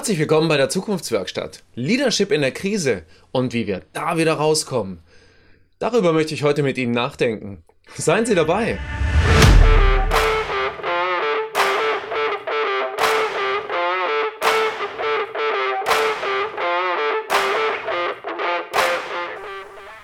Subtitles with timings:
[0.00, 1.62] Herzlich willkommen bei der Zukunftswerkstatt.
[1.74, 3.02] Leadership in der Krise
[3.32, 5.00] und wie wir da wieder rauskommen.
[5.78, 7.62] Darüber möchte ich heute mit Ihnen nachdenken.
[7.96, 8.78] Seien Sie dabei.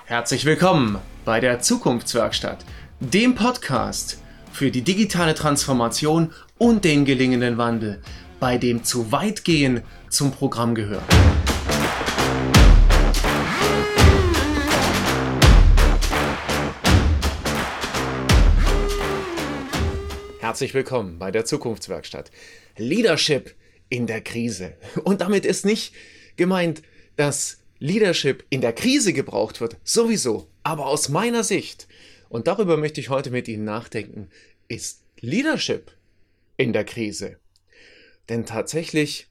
[0.04, 2.66] Herzlich willkommen bei der Zukunftswerkstatt,
[3.00, 4.18] dem Podcast
[4.52, 8.02] für die digitale Transformation und den gelingenden Wandel
[8.38, 11.04] bei dem zu weit gehen zum Programm gehört.
[20.40, 22.30] Herzlich willkommen bei der Zukunftswerkstatt.
[22.76, 23.54] Leadership
[23.88, 24.74] in der Krise.
[25.04, 25.94] Und damit ist nicht
[26.36, 26.82] gemeint,
[27.16, 30.46] dass Leadership in der Krise gebraucht wird, sowieso.
[30.62, 31.88] Aber aus meiner Sicht,
[32.28, 34.28] und darüber möchte ich heute mit Ihnen nachdenken,
[34.68, 35.92] ist Leadership
[36.56, 37.38] in der Krise.
[38.28, 39.30] Denn tatsächlich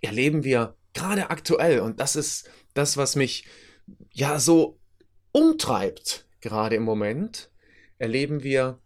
[0.00, 3.46] erleben wir gerade aktuell, und das ist das, was mich
[4.10, 4.78] ja so
[5.32, 7.50] umtreibt, gerade im Moment,
[7.98, 8.80] erleben wir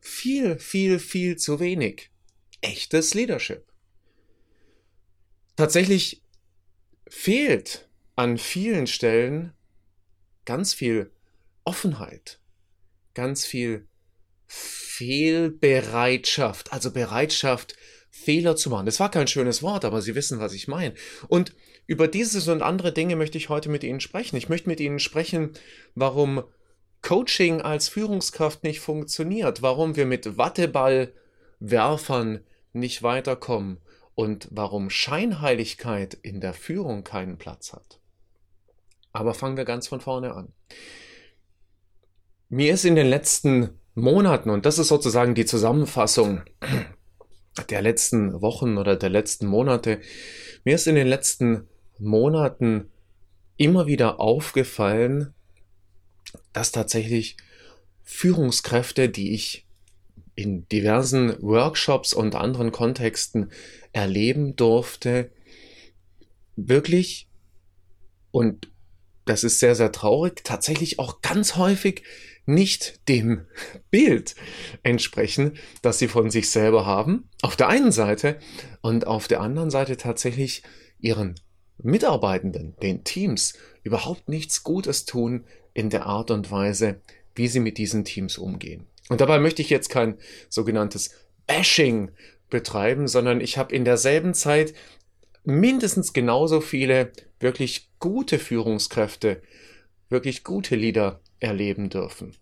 [0.00, 2.10] viel, viel, viel zu wenig
[2.60, 3.66] echtes Leadership.
[5.56, 6.22] Tatsächlich
[7.08, 9.52] fehlt an vielen Stellen
[10.44, 11.12] ganz viel
[11.64, 12.40] Offenheit,
[13.14, 13.88] ganz viel
[14.46, 17.76] Fehlbereitschaft, also Bereitschaft,
[18.18, 18.86] Fehler zu machen.
[18.86, 20.94] Das war kein schönes Wort, aber Sie wissen, was ich meine.
[21.28, 21.54] Und
[21.86, 24.36] über dieses und andere Dinge möchte ich heute mit Ihnen sprechen.
[24.36, 25.52] Ich möchte mit Ihnen sprechen,
[25.94, 26.42] warum
[27.02, 32.40] Coaching als Führungskraft nicht funktioniert, warum wir mit Watteballwerfern
[32.72, 33.78] nicht weiterkommen
[34.14, 38.00] und warum Scheinheiligkeit in der Führung keinen Platz hat.
[39.12, 40.52] Aber fangen wir ganz von vorne an.
[42.48, 46.42] Mir ist in den letzten Monaten, und das ist sozusagen die Zusammenfassung
[47.66, 50.00] der letzten Wochen oder der letzten Monate.
[50.64, 52.90] Mir ist in den letzten Monaten
[53.56, 55.34] immer wieder aufgefallen,
[56.52, 57.36] dass tatsächlich
[58.02, 59.66] Führungskräfte, die ich
[60.34, 63.50] in diversen Workshops und anderen Kontexten
[63.92, 65.30] erleben durfte,
[66.54, 67.28] wirklich,
[68.30, 68.70] und
[69.24, 72.02] das ist sehr, sehr traurig, tatsächlich auch ganz häufig
[72.48, 73.46] nicht dem
[73.90, 74.34] Bild
[74.82, 78.38] entsprechen, das sie von sich selber haben, auf der einen Seite
[78.80, 80.62] und auf der anderen Seite tatsächlich
[80.98, 81.34] ihren
[81.80, 85.44] Mitarbeitenden, den Teams, überhaupt nichts Gutes tun
[85.74, 87.00] in der Art und Weise,
[87.34, 88.86] wie sie mit diesen Teams umgehen.
[89.08, 91.10] Und dabei möchte ich jetzt kein sogenanntes
[91.46, 92.10] Bashing
[92.50, 94.74] betreiben, sondern ich habe in derselben Zeit
[95.44, 99.42] mindestens genauso viele wirklich gute Führungskräfte,
[100.08, 102.36] wirklich gute Leader erleben dürfen.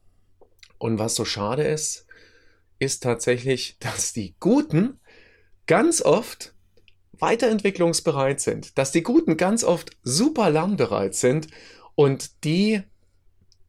[0.78, 2.06] Und was so schade ist,
[2.78, 5.00] ist tatsächlich, dass die Guten
[5.66, 6.54] ganz oft
[7.18, 11.48] weiterentwicklungsbereit sind, dass die Guten ganz oft super lernbereit sind
[11.94, 12.82] und die,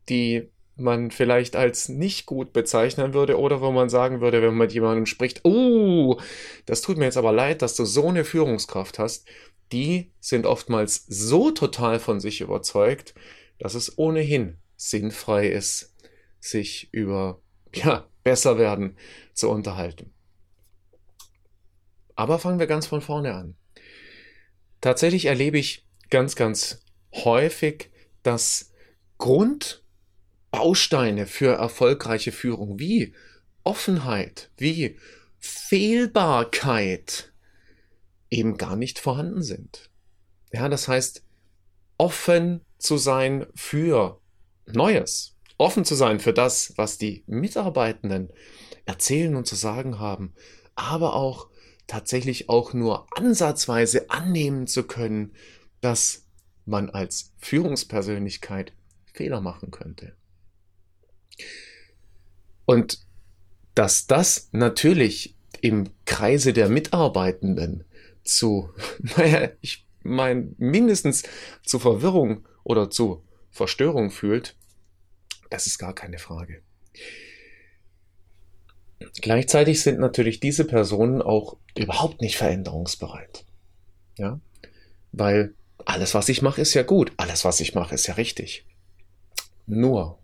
[0.09, 4.67] die man vielleicht als nicht gut bezeichnen würde oder wo man sagen würde, wenn man
[4.67, 6.19] mit jemandem spricht, oh,
[6.65, 9.27] das tut mir jetzt aber leid, dass du so eine Führungskraft hast,
[9.71, 13.15] die sind oftmals so total von sich überzeugt,
[13.59, 15.93] dass es ohnehin sinnfrei ist,
[16.39, 17.41] sich über
[17.73, 18.95] ja, besser werden
[19.33, 20.13] zu unterhalten.
[22.15, 23.57] Aber fangen wir ganz von vorne an.
[24.81, 26.83] Tatsächlich erlebe ich ganz, ganz
[27.13, 27.89] häufig,
[28.23, 28.71] dass
[29.17, 33.13] Grundbausteine für erfolgreiche Führung wie
[33.63, 34.97] Offenheit, wie
[35.39, 37.33] Fehlbarkeit
[38.29, 39.89] eben gar nicht vorhanden sind.
[40.51, 41.23] Ja, das heißt,
[41.97, 44.21] offen zu sein für
[44.71, 48.29] Neues, offen zu sein für das, was die Mitarbeitenden
[48.85, 50.33] erzählen und zu sagen haben,
[50.75, 51.49] aber auch
[51.87, 55.33] tatsächlich auch nur ansatzweise annehmen zu können,
[55.81, 56.25] dass
[56.65, 58.73] man als Führungspersönlichkeit
[59.13, 60.15] Fehler machen könnte.
[62.65, 62.99] Und
[63.73, 67.85] dass das natürlich im Kreise der Mitarbeitenden
[68.23, 68.69] zu,
[69.17, 71.23] naja, ich meine, mindestens
[71.63, 73.23] zu Verwirrung oder zu
[73.57, 74.55] Verstörung fühlt,
[75.49, 76.61] das ist gar keine Frage.
[79.21, 83.45] Gleichzeitig sind natürlich diese Personen auch überhaupt nicht veränderungsbereit.
[84.17, 84.39] Ja?
[85.11, 85.53] Weil
[85.85, 87.11] alles, was ich mache, ist ja gut.
[87.17, 88.65] Alles, was ich mache, ist ja richtig.
[89.65, 90.17] Nur,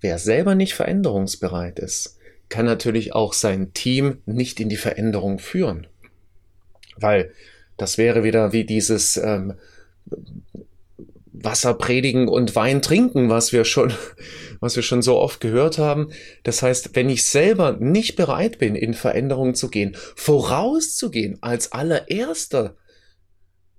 [0.00, 2.18] wer selber nicht veränderungsbereit ist,
[2.48, 5.86] kann natürlich auch sein Team nicht in die Veränderung führen.
[6.96, 7.32] Weil
[7.76, 9.54] das wäre wieder wie dieses ähm,
[11.46, 13.94] Wasser predigen und Wein trinken, was wir schon,
[14.60, 16.10] was wir schon so oft gehört haben.
[16.42, 22.76] Das heißt, wenn ich selber nicht bereit bin, in Veränderungen zu gehen, vorauszugehen, als allererster,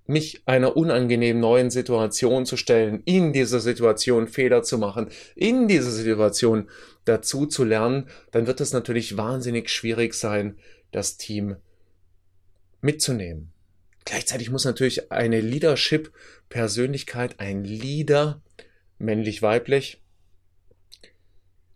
[0.10, 5.92] mich einer unangenehmen neuen Situation zu stellen, in dieser Situation Fehler zu machen, in dieser
[5.92, 6.70] Situation
[7.04, 10.58] dazu zu lernen, dann wird es natürlich wahnsinnig schwierig sein,
[10.94, 11.58] das Team
[12.80, 13.52] mitzunehmen.
[14.08, 18.42] Gleichzeitig muss natürlich eine Leadership-Persönlichkeit, ein Leader,
[19.00, 20.02] männlich-weiblich,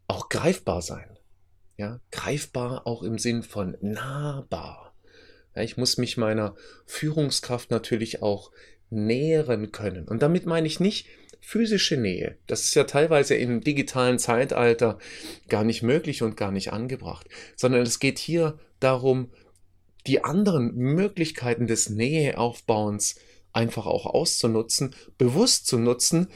[0.07, 1.19] auch greifbar sein.
[1.75, 4.95] Ja, greifbar auch im Sinn von nahbar.
[5.57, 6.55] Ja, ich muss mich meiner
[6.85, 8.53] Führungskraft natürlich auch
[8.89, 10.07] nähren können.
[10.07, 11.07] Und damit meine ich nicht
[11.41, 12.37] physische Nähe.
[12.47, 14.99] Das ist ja teilweise im digitalen Zeitalter
[15.49, 19.31] gar nicht möglich und gar nicht angebracht, sondern es geht hier darum,
[20.07, 23.15] die anderen Möglichkeiten des Näheaufbauens
[23.53, 26.27] einfach auch auszunutzen, bewusst zu nutzen,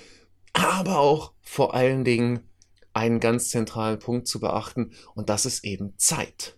[0.53, 2.49] aber auch vor allen Dingen
[2.93, 6.57] einen ganz zentralen Punkt zu beachten und das ist eben Zeit.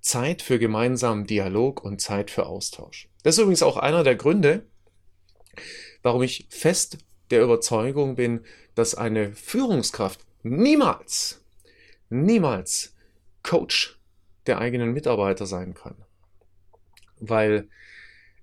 [0.00, 3.08] Zeit für gemeinsamen Dialog und Zeit für Austausch.
[3.22, 4.66] Das ist übrigens auch einer der Gründe,
[6.02, 6.98] warum ich fest
[7.30, 8.44] der Überzeugung bin,
[8.74, 11.42] dass eine Führungskraft niemals,
[12.08, 12.94] niemals
[13.42, 13.98] Coach
[14.46, 16.05] der eigenen Mitarbeiter sein kann
[17.28, 17.68] weil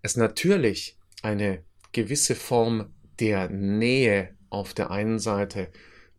[0.02, 5.70] es natürlich eine gewisse Form der Nähe auf der einen Seite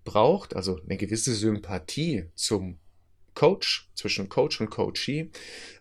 [0.04, 2.78] braucht, also eine gewisse Sympathie zum
[3.34, 5.30] Coach, zwischen Coach und Coachee,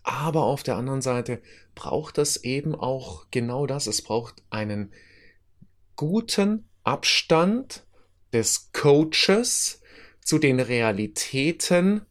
[0.01, 1.41] aber auf der anderen Seite
[1.75, 3.87] braucht es eben auch genau das.
[3.87, 4.91] Es braucht einen
[5.95, 7.85] guten Abstand
[8.31, 9.81] des Coaches
[10.21, 12.05] zu den Realitäten,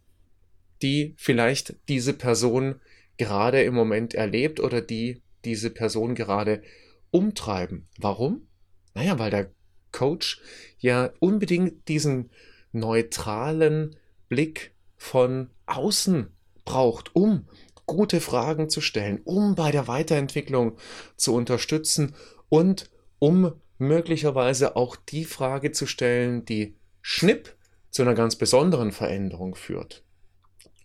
[0.81, 2.81] die vielleicht diese Person
[3.23, 6.61] gerade im Moment erlebt oder die diese Person gerade
[7.13, 7.89] umtreiben.
[7.99, 8.49] Warum?
[8.95, 9.51] Naja, weil der
[9.93, 10.41] Coach
[10.79, 12.31] ja unbedingt diesen
[12.73, 13.95] neutralen
[14.29, 16.29] Blick von außen
[16.65, 17.47] braucht, um
[17.87, 20.77] gute Fragen zu stellen, um bei der Weiterentwicklung
[21.17, 22.15] zu unterstützen
[22.49, 22.91] und
[23.21, 27.55] um möglicherweise auch die Frage zu stellen, die Schnipp
[27.91, 30.03] zu einer ganz besonderen Veränderung führt.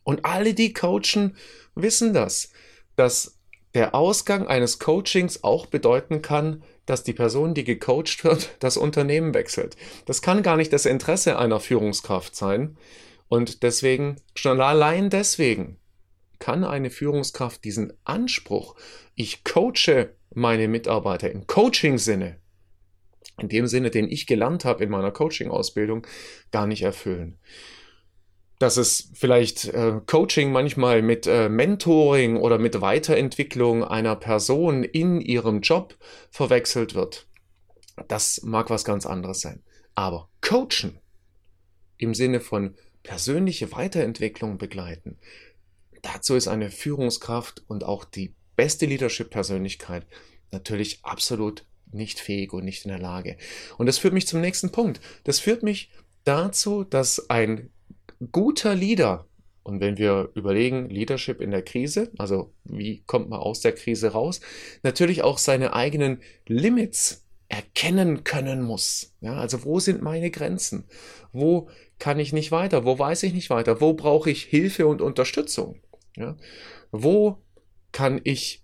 [0.07, 1.36] Und alle, die coachen,
[1.75, 2.54] wissen das,
[2.95, 3.39] dass
[3.74, 9.33] der Ausgang eines Coachings auch bedeuten kann, dass die Person, die gecoacht wird, das Unternehmen
[9.33, 9.75] wechselt.
[10.06, 12.77] Das kann gar nicht das Interesse einer Führungskraft sein.
[13.27, 15.77] Und deswegen, schon allein deswegen,
[16.39, 18.77] kann eine Führungskraft diesen Anspruch,
[19.13, 22.39] ich coache meine Mitarbeiter im Coaching-Sinne,
[23.42, 26.07] in dem Sinne, den ich gelernt habe in meiner Coaching-Ausbildung,
[26.51, 27.38] gar nicht erfüllen
[28.59, 35.21] dass es vielleicht äh, Coaching manchmal mit äh, Mentoring oder mit Weiterentwicklung einer Person in
[35.21, 35.95] ihrem Job
[36.31, 37.27] verwechselt wird.
[38.07, 39.63] Das mag was ganz anderes sein.
[39.95, 41.00] Aber Coachen
[41.98, 45.18] im Sinne von persönliche Weiterentwicklung begleiten,
[46.01, 50.06] dazu ist eine Führungskraft und auch die beste Leadership-Persönlichkeit
[50.51, 53.38] natürlich absolut nicht fähig und nicht in der Lage.
[53.77, 55.00] Und das führt mich zum nächsten Punkt.
[55.24, 55.89] Das führt mich
[56.25, 57.69] dazu, dass ein
[58.31, 59.27] guter Leader,
[59.63, 64.13] und wenn wir überlegen, Leadership in der Krise, also wie kommt man aus der Krise
[64.13, 64.39] raus,
[64.81, 69.13] natürlich auch seine eigenen Limits erkennen können muss.
[69.21, 70.85] Ja, also wo sind meine Grenzen?
[71.31, 71.69] Wo
[71.99, 72.85] kann ich nicht weiter?
[72.85, 73.81] Wo weiß ich nicht weiter?
[73.81, 75.81] Wo brauche ich Hilfe und Unterstützung?
[76.15, 76.37] Ja,
[76.91, 77.37] wo
[77.91, 78.63] kann ich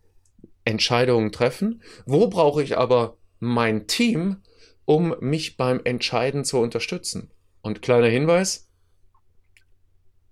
[0.65, 1.81] Entscheidungen treffen?
[2.05, 4.37] Wo brauche ich aber mein Team,
[4.85, 7.31] um mich beim Entscheiden zu unterstützen?
[7.61, 8.69] Und kleiner Hinweis,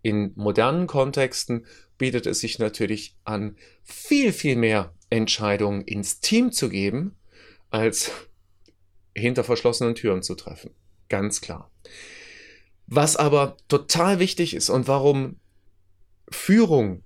[0.01, 1.65] in modernen Kontexten
[1.97, 7.15] bietet es sich natürlich an, viel, viel mehr Entscheidungen ins Team zu geben,
[7.69, 8.11] als
[9.15, 10.71] hinter verschlossenen Türen zu treffen.
[11.09, 11.71] Ganz klar.
[12.87, 15.39] Was aber total wichtig ist und warum
[16.29, 17.03] Führung,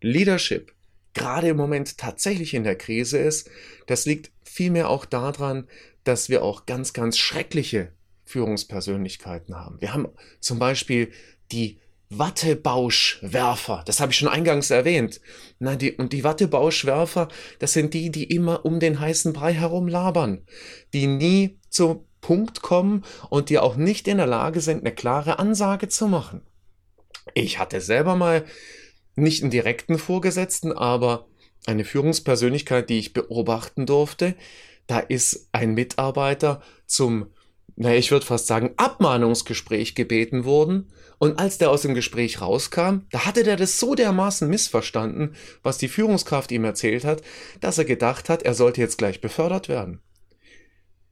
[0.00, 0.72] Leadership
[1.14, 3.50] gerade im Moment tatsächlich in der Krise ist,
[3.86, 5.68] das liegt vielmehr auch daran,
[6.04, 7.92] dass wir auch ganz, ganz schreckliche
[8.24, 9.80] Führungspersönlichkeiten haben.
[9.80, 10.08] Wir haben
[10.40, 11.12] zum Beispiel
[11.52, 11.78] die
[12.18, 13.82] Wattebauschwerfer.
[13.86, 15.20] Das habe ich schon eingangs erwähnt.
[15.58, 17.28] Na, die, und die Wattebauschwerfer,
[17.58, 20.46] das sind die, die immer um den heißen Brei herum labern,
[20.92, 25.38] die nie zum Punkt kommen und die auch nicht in der Lage sind, eine klare
[25.38, 26.42] Ansage zu machen.
[27.34, 28.44] Ich hatte selber mal
[29.14, 31.26] nicht einen direkten Vorgesetzten, aber
[31.66, 34.34] eine Führungspersönlichkeit, die ich beobachten durfte.
[34.86, 37.26] Da ist ein Mitarbeiter zum
[37.82, 40.92] naja, ich würde fast sagen, Abmahnungsgespräch gebeten worden.
[41.18, 45.78] Und als der aus dem Gespräch rauskam, da hatte der das so dermaßen missverstanden, was
[45.78, 47.22] die Führungskraft ihm erzählt hat,
[47.60, 50.00] dass er gedacht hat, er sollte jetzt gleich befördert werden.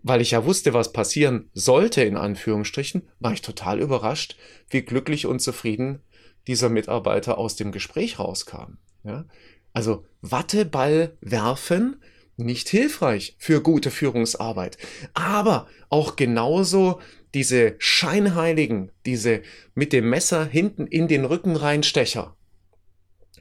[0.02, 4.36] weil ich ja wusste, was passieren sollte, in Anführungsstrichen, war ich total überrascht,
[4.68, 6.00] wie glücklich und zufrieden
[6.46, 8.78] dieser Mitarbeiter aus dem Gespräch rauskam.
[9.04, 9.26] Ja?
[9.72, 12.02] Also Watteball werfen,
[12.40, 14.78] nicht hilfreich für gute Führungsarbeit,
[15.14, 17.00] aber auch genauso
[17.35, 19.42] diese Scheinheiligen, diese
[19.75, 22.37] mit dem Messer hinten in den Rücken reinstecher,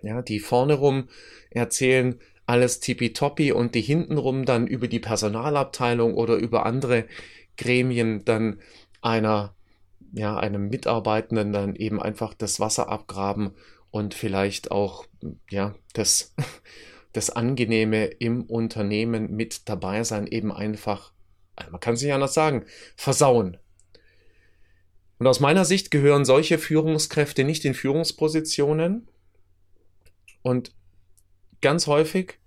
[0.02, 1.10] ja, die vorne rum
[1.50, 7.06] erzählen, alles tippitoppi und die hintenrum dann über die Personalabteilung oder über andere
[7.58, 8.60] Gremien dann
[9.02, 9.56] einer,
[10.14, 13.52] ja, einem Mitarbeitenden dann eben einfach das Wasser abgraben
[13.92, 15.06] und vielleicht auch,
[15.50, 16.34] ja, das,
[17.14, 21.14] das Angenehme im Unternehmen mit dabei sein, eben einfach,
[21.72, 23.58] man kann es nicht anders sagen, versauen.
[25.18, 29.10] Und aus meiner Sicht gehören solche Führungskräfte nicht in Führungspositionen.
[30.42, 30.74] Und
[31.62, 32.40] ganz häufig,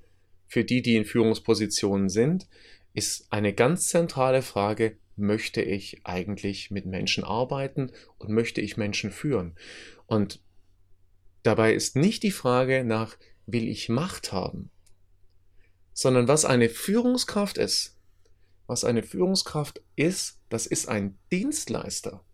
[0.46, 2.48] für die, die in Führungspositionen sind,
[2.94, 9.10] ist eine ganz zentrale Frage, möchte ich eigentlich mit Menschen arbeiten und möchte ich Menschen
[9.10, 9.54] führen?
[10.06, 10.40] Und
[11.42, 14.70] dabei ist nicht die Frage nach, will ich Macht haben,
[15.92, 17.96] sondern was eine Führungskraft ist.
[18.66, 22.24] Was eine Führungskraft ist, das ist ein Dienstleister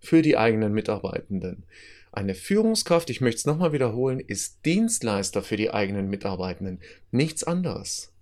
[0.00, 1.66] für die eigenen Mitarbeitenden.
[2.10, 6.80] Eine Führungskraft, ich möchte es nochmal wiederholen, ist Dienstleister für die eigenen Mitarbeitenden,
[7.10, 8.12] nichts anderes.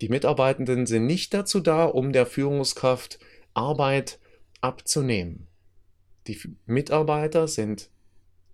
[0.00, 3.18] Die Mitarbeitenden sind nicht dazu da, um der Führungskraft
[3.54, 4.18] Arbeit
[4.60, 5.48] abzunehmen.
[6.26, 7.90] Die Mitarbeiter sind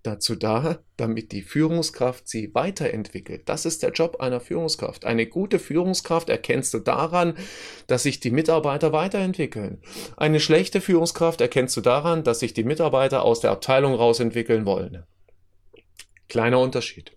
[0.04, 3.48] dazu da, damit die Führungskraft sie weiterentwickelt.
[3.48, 5.04] Das ist der Job einer Führungskraft.
[5.04, 7.36] Eine gute Führungskraft erkennst du daran,
[7.86, 9.80] dass sich die Mitarbeiter weiterentwickeln.
[10.16, 15.04] Eine schlechte Führungskraft erkennst du daran, dass sich die Mitarbeiter aus der Abteilung rausentwickeln wollen.
[16.28, 17.12] Kleiner Unterschied.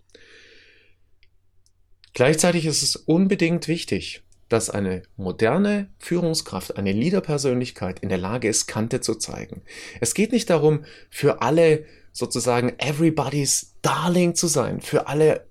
[2.14, 8.66] Gleichzeitig ist es unbedingt wichtig, dass eine moderne Führungskraft, eine Leaderpersönlichkeit in der Lage ist,
[8.66, 9.62] Kante zu zeigen.
[10.00, 15.46] Es geht nicht darum, für alle sozusagen everybody's Darling zu sein, für alle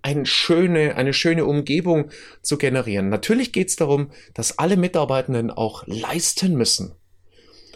[0.00, 3.08] eine schöne, eine schöne Umgebung zu generieren.
[3.08, 6.94] Natürlich geht es darum, dass alle Mitarbeitenden auch leisten müssen.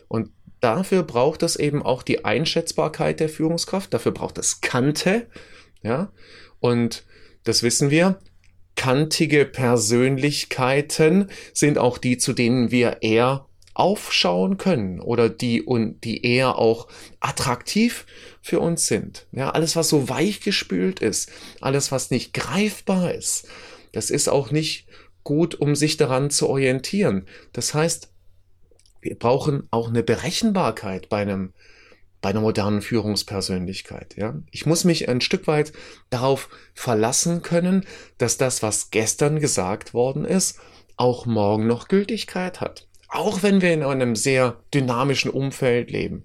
[0.08, 0.30] Und
[0.60, 5.26] dafür braucht es eben auch die Einschätzbarkeit der Führungskraft, dafür braucht es Kante,
[5.82, 6.12] ja.
[6.60, 7.04] Und
[7.44, 8.18] das wissen wir.
[8.74, 16.24] Kantige Persönlichkeiten sind auch die, zu denen wir eher aufschauen können oder die und die
[16.24, 16.88] eher auch
[17.20, 18.06] attraktiv
[18.40, 19.26] für uns sind.
[19.32, 21.30] Ja, alles was so weichgespült ist,
[21.60, 23.46] alles was nicht greifbar ist,
[23.92, 24.86] das ist auch nicht
[25.24, 27.26] gut, um sich daran zu orientieren.
[27.52, 28.10] Das heißt,
[29.02, 31.52] wir brauchen auch eine Berechenbarkeit bei einem
[32.22, 34.16] bei einer modernen Führungspersönlichkeit.
[34.16, 34.42] Ja?
[34.50, 35.72] Ich muss mich ein Stück weit
[36.08, 37.84] darauf verlassen können,
[38.18, 40.58] dass das, was gestern gesagt worden ist,
[40.96, 42.88] auch morgen noch Gültigkeit hat.
[43.08, 46.24] Auch wenn wir in einem sehr dynamischen Umfeld leben.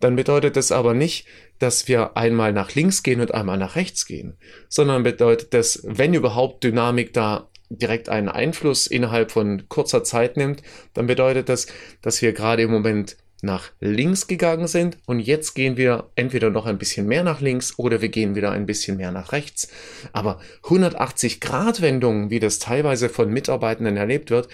[0.00, 1.26] Dann bedeutet das aber nicht,
[1.58, 4.36] dass wir einmal nach links gehen und einmal nach rechts gehen,
[4.68, 10.62] sondern bedeutet das, wenn überhaupt Dynamik da direkt einen Einfluss innerhalb von kurzer Zeit nimmt,
[10.94, 11.66] dann bedeutet das,
[12.02, 16.66] dass wir gerade im Moment nach links gegangen sind und jetzt gehen wir entweder noch
[16.66, 19.68] ein bisschen mehr nach links oder wir gehen wieder ein bisschen mehr nach rechts.
[20.12, 24.48] Aber 180 Grad Wendungen, wie das teilweise von Mitarbeitenden erlebt wird,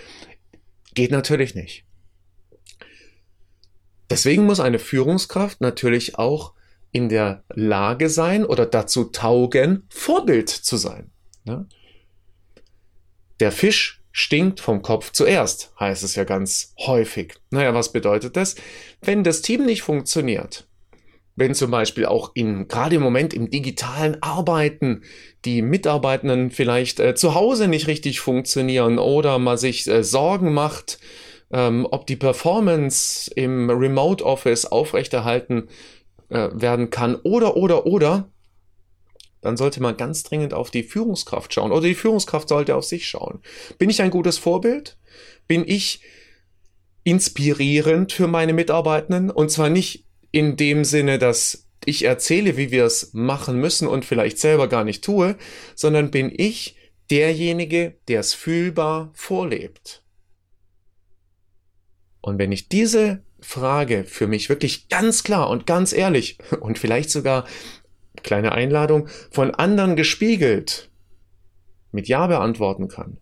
[0.97, 1.85] Geht natürlich nicht.
[4.09, 6.55] Deswegen muss eine Führungskraft natürlich auch
[6.91, 11.11] in der Lage sein oder dazu taugen, Vorbild zu sein.
[11.45, 11.69] Ne?
[13.41, 17.35] Der Fisch stinkt vom Kopf zuerst, heißt es ja ganz häufig.
[17.51, 18.55] Naja, was bedeutet das?
[19.03, 20.66] Wenn das Team nicht funktioniert,
[21.37, 25.03] wenn zum Beispiel auch in, gerade im Moment im digitalen Arbeiten,
[25.45, 30.99] die Mitarbeitenden vielleicht äh, zu Hause nicht richtig funktionieren oder man sich äh, Sorgen macht,
[31.53, 35.69] ähm, ob die Performance im Remote Office aufrechterhalten
[36.31, 38.31] äh, werden kann oder, oder, oder,
[39.43, 43.07] dann sollte man ganz dringend auf die Führungskraft schauen oder die Führungskraft sollte auf sich
[43.07, 43.41] schauen.
[43.79, 44.97] Bin ich ein gutes Vorbild?
[45.47, 46.01] Bin ich
[47.05, 49.31] inspirierend für meine Mitarbeitenden?
[49.31, 50.06] Und zwar nicht
[50.37, 54.85] in dem Sinne, dass ich erzähle, wie wir es machen müssen und vielleicht selber gar
[54.85, 55.39] nicht tue,
[55.75, 56.77] sondern bin ich
[57.11, 60.03] derjenige, der es fühlbar vorlebt.
[62.21, 67.09] Und wenn ich diese Frage für mich wirklich ganz klar und ganz ehrlich und vielleicht
[67.09, 67.47] sogar
[68.23, 70.91] kleine Einladung von anderen gespiegelt
[71.93, 73.17] mit Ja beantworten kann,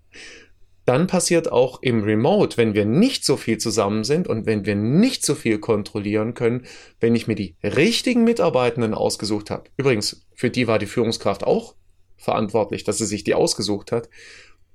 [0.84, 4.74] dann passiert auch im Remote, wenn wir nicht so viel zusammen sind und wenn wir
[4.74, 6.66] nicht so viel kontrollieren können,
[7.00, 9.70] wenn ich mir die richtigen Mitarbeitenden ausgesucht habe.
[9.76, 11.74] Übrigens, für die war die Führungskraft auch
[12.16, 14.10] verantwortlich, dass sie sich die ausgesucht hat.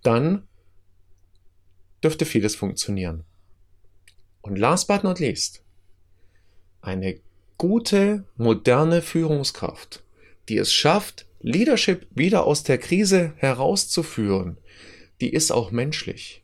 [0.02, 0.48] Dann
[2.04, 3.26] dürfte vieles funktionieren.
[4.42, 5.64] Und last but not least,
[6.82, 7.20] eine
[7.58, 10.04] gute, moderne Führungskraft,
[10.48, 14.58] die es schafft, Leadership wieder aus der Krise herauszuführen,
[15.22, 16.44] die ist auch menschlich.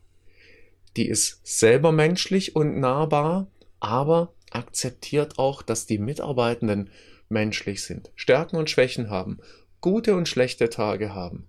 [0.96, 3.48] Die ist selber menschlich und nahbar,
[3.80, 6.90] aber akzeptiert auch, dass die Mitarbeitenden
[7.28, 9.38] menschlich sind, Stärken und Schwächen haben,
[9.80, 11.48] gute und schlechte Tage haben.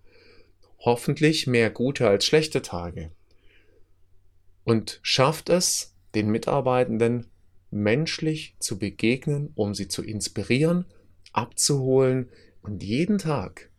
[0.79, 3.11] Hoffentlich mehr gute als schlechte Tage.
[4.63, 7.27] Und schafft es, den Mitarbeitenden
[7.71, 10.85] menschlich zu begegnen, um sie zu inspirieren,
[11.31, 12.29] abzuholen
[12.61, 13.69] und jeden Tag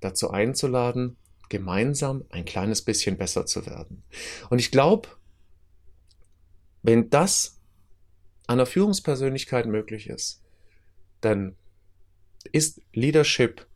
[0.00, 1.16] dazu einzuladen,
[1.48, 4.02] gemeinsam ein kleines bisschen besser zu werden.
[4.50, 5.08] Und ich glaube,
[6.82, 7.60] wenn das
[8.46, 10.42] einer Führungspersönlichkeit möglich ist,
[11.20, 11.56] dann
[12.52, 13.66] ist Leadership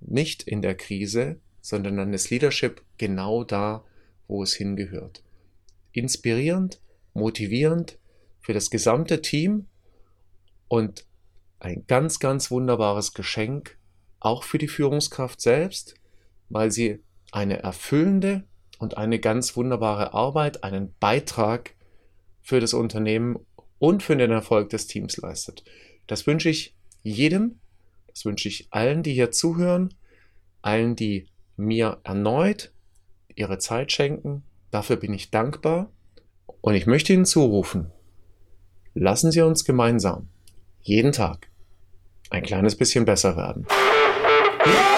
[0.00, 3.84] nicht in der Krise, sondern dann ist Leadership genau da,
[4.26, 5.24] wo es hingehört.
[5.92, 6.80] Inspirierend,
[7.14, 7.98] motivierend
[8.40, 9.66] für das gesamte Team
[10.68, 11.06] und
[11.58, 13.78] ein ganz, ganz wunderbares Geschenk
[14.20, 15.94] auch für die Führungskraft selbst,
[16.48, 18.44] weil sie eine erfüllende
[18.78, 21.74] und eine ganz wunderbare Arbeit, einen Beitrag
[22.40, 23.38] für das Unternehmen
[23.78, 25.64] und für den Erfolg des Teams leistet.
[26.06, 27.60] Das wünsche ich jedem,
[28.08, 29.94] das wünsche ich allen, die hier zuhören,
[30.62, 32.72] allen, die mir erneut
[33.34, 34.42] ihre Zeit schenken.
[34.70, 35.92] Dafür bin ich dankbar
[36.60, 37.92] und ich möchte Ihnen zurufen,
[38.94, 40.28] lassen Sie uns gemeinsam
[40.80, 41.48] jeden Tag
[42.30, 43.66] ein kleines bisschen besser werden.
[44.66, 44.97] Yeah.